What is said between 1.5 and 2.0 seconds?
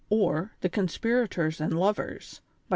AND